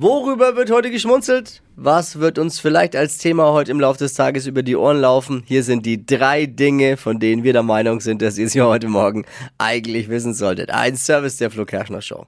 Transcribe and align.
Worüber 0.00 0.54
wird 0.54 0.70
heute 0.70 0.92
geschmunzelt? 0.92 1.60
Was 1.74 2.20
wird 2.20 2.38
uns 2.38 2.60
vielleicht 2.60 2.94
als 2.94 3.18
Thema 3.18 3.50
heute 3.50 3.72
im 3.72 3.80
Laufe 3.80 3.98
des 3.98 4.14
Tages 4.14 4.46
über 4.46 4.62
die 4.62 4.76
Ohren 4.76 5.00
laufen? 5.00 5.42
Hier 5.44 5.64
sind 5.64 5.84
die 5.86 6.06
drei 6.06 6.46
Dinge, 6.46 6.96
von 6.96 7.18
denen 7.18 7.42
wir 7.42 7.52
der 7.52 7.64
Meinung 7.64 8.00
sind, 8.00 8.22
dass 8.22 8.38
ihr 8.38 8.48
sie 8.48 8.62
heute 8.62 8.86
Morgen 8.86 9.24
eigentlich 9.58 10.08
wissen 10.08 10.34
solltet. 10.34 10.70
Ein 10.70 10.96
Service 10.96 11.38
der 11.38 11.50
Flo 11.50 11.64
Kerschner 11.64 12.00
Show. 12.00 12.26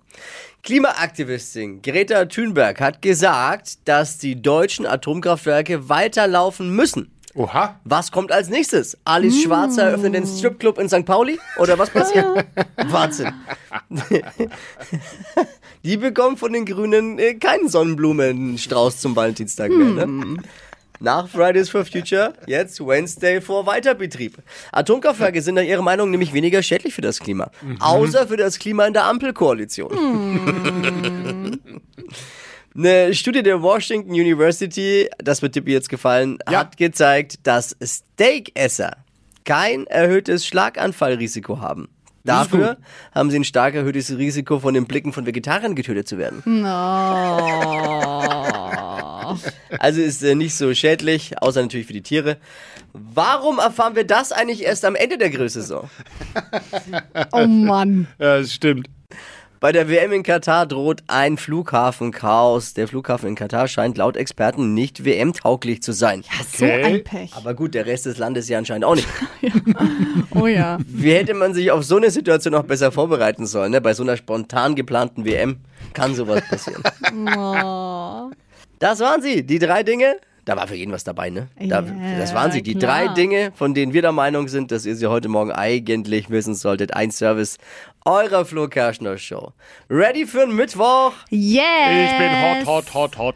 Klimaaktivistin 0.64 1.80
Greta 1.80 2.24
Thunberg 2.24 2.80
hat 2.80 3.02
gesagt, 3.02 3.78
dass 3.84 4.18
die 4.18 4.42
deutschen 4.42 4.84
Atomkraftwerke 4.84 5.88
weiterlaufen 5.88 6.74
müssen. 6.74 7.12
Oha. 7.34 7.78
Was 7.84 8.10
kommt 8.10 8.32
als 8.32 8.48
nächstes? 8.48 8.98
Alice 9.04 9.42
Schwarzer 9.42 9.84
eröffnet 9.84 10.14
den 10.14 10.26
Stripclub 10.26 10.78
in 10.78 10.88
St. 10.88 11.04
Pauli? 11.04 11.38
Oder 11.58 11.78
was 11.78 11.90
passiert? 11.90 12.26
Wahnsinn. 12.88 13.32
Die 15.84 15.96
bekommen 15.96 16.36
von 16.36 16.52
den 16.52 16.66
Grünen 16.66 17.18
äh, 17.18 17.34
keinen 17.34 17.68
Sonnenblumenstrauß 17.68 19.00
zum 19.00 19.14
Valentinstag 19.14 19.70
mehr. 19.70 20.06
Ne? 20.06 20.38
Nach 20.98 21.28
Fridays 21.28 21.70
for 21.70 21.84
Future, 21.86 22.34
jetzt 22.46 22.78
Wednesday 22.80 23.40
vor 23.40 23.64
Weiterbetrieb. 23.64 24.36
Atomkraftwerke 24.70 25.40
sind 25.40 25.54
nach 25.54 25.62
ihrer 25.62 25.80
Meinung 25.80 26.10
nämlich 26.10 26.34
weniger 26.34 26.62
schädlich 26.62 26.92
für 26.92 27.00
das 27.00 27.20
Klima. 27.20 27.50
Außer 27.78 28.26
für 28.26 28.36
das 28.36 28.58
Klima 28.58 28.86
in 28.86 28.92
der 28.92 29.04
Ampelkoalition. 29.04 29.90
Eine 32.76 33.14
Studie 33.14 33.42
der 33.42 33.62
Washington 33.62 34.10
University, 34.12 35.08
das 35.18 35.42
wird 35.42 35.54
Tippi 35.54 35.72
jetzt 35.72 35.88
gefallen, 35.88 36.38
Ja. 36.48 36.60
hat 36.60 36.76
gezeigt, 36.76 37.40
dass 37.46 37.76
Steakesser 37.82 38.96
kein 39.44 39.86
erhöhtes 39.88 40.46
Schlaganfallrisiko 40.46 41.58
haben. 41.60 41.88
Dafür 42.22 42.76
haben 43.14 43.30
sie 43.30 43.38
ein 43.38 43.44
stark 43.44 43.74
erhöhtes 43.74 44.16
Risiko, 44.16 44.60
von 44.60 44.74
den 44.74 44.84
Blicken 44.86 45.12
von 45.12 45.24
Vegetariern 45.26 45.74
getötet 45.74 46.06
zu 46.06 46.18
werden. 46.18 46.42
Also 49.78 50.00
ist 50.00 50.22
äh, 50.24 50.34
nicht 50.34 50.56
so 50.56 50.74
schädlich, 50.74 51.40
außer 51.40 51.62
natürlich 51.62 51.86
für 51.86 51.92
die 51.92 52.02
Tiere. 52.02 52.36
Warum 52.92 53.60
erfahren 53.60 53.94
wir 53.94 54.02
das 54.04 54.32
eigentlich 54.32 54.64
erst 54.64 54.84
am 54.84 54.96
Ende 54.96 55.18
der 55.18 55.30
Grillsaison? 55.30 55.88
Oh 57.32 57.46
Mann. 57.46 58.08
Ja, 58.18 58.38
das 58.38 58.52
stimmt. 58.52 58.88
Bei 59.60 59.72
der 59.72 59.90
WM 59.90 60.10
in 60.12 60.22
Katar 60.22 60.64
droht 60.64 61.02
ein 61.06 61.36
Flughafenchaos. 61.36 62.72
Der 62.72 62.88
Flughafen 62.88 63.28
in 63.28 63.34
Katar 63.34 63.68
scheint 63.68 63.98
laut 63.98 64.16
Experten 64.16 64.72
nicht 64.72 65.04
WM-tauglich 65.04 65.82
zu 65.82 65.92
sein. 65.92 66.24
So 66.56 66.64
Okay. 66.64 66.82
ein 66.82 67.04
Pech. 67.04 67.34
Aber 67.34 67.52
gut, 67.52 67.74
der 67.74 67.84
Rest 67.84 68.06
des 68.06 68.16
Landes 68.16 68.48
ja 68.48 68.56
anscheinend 68.56 68.86
auch 68.86 68.94
nicht. 68.94 69.06
Oh 70.34 70.46
ja. 70.46 70.78
Wie 70.86 71.12
hätte 71.12 71.34
man 71.34 71.52
sich 71.52 71.70
auf 71.72 71.84
so 71.84 71.96
eine 71.96 72.10
Situation 72.10 72.52
noch 72.52 72.62
besser 72.62 72.90
vorbereiten 72.92 73.46
sollen? 73.46 73.72
Ne? 73.72 73.80
Bei 73.82 73.92
so 73.94 74.02
einer 74.02 74.16
spontan 74.16 74.74
geplanten 74.76 75.24
WM 75.26 75.58
kann 75.92 76.14
sowas 76.14 76.42
passieren. 76.48 76.82
Das 78.78 78.98
waren 79.00 79.20
sie, 79.20 79.44
die 79.44 79.58
drei 79.58 79.82
Dinge. 79.82 80.16
Da 80.44 80.56
war 80.56 80.66
für 80.66 80.74
jeden 80.74 80.92
was 80.92 81.04
dabei, 81.04 81.30
ne? 81.30 81.48
Da, 81.58 81.80
Ja, 81.80 82.18
das 82.18 82.34
waren 82.34 82.50
sie, 82.52 82.62
die 82.62 82.74
klar. 82.74 83.04
drei 83.06 83.14
Dinge, 83.14 83.52
von 83.54 83.74
denen 83.74 83.92
wir 83.92 84.02
der 84.02 84.12
Meinung 84.12 84.48
sind, 84.48 84.70
dass 84.72 84.86
ihr 84.86 84.96
sie 84.96 85.06
heute 85.06 85.28
Morgen 85.28 85.52
eigentlich 85.52 86.30
wissen 86.30 86.54
solltet. 86.54 86.94
Ein 86.94 87.10
Service 87.10 87.58
eurer 88.04 88.44
Flo 88.44 88.66
Kerschner 88.68 89.18
Show. 89.18 89.52
Ready 89.90 90.26
für 90.26 90.40
den 90.46 90.56
Mittwoch? 90.56 91.12
Yeah. 91.30 92.04
Ich 92.04 92.18
bin 92.18 92.66
hot, 92.66 92.66
hot, 92.66 92.94
hot, 92.94 93.18
hot. 93.18 93.34